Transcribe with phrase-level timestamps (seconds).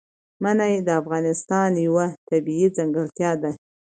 [0.43, 3.51] منی د افغانستان یوه طبیعي ځانګړتیا ده.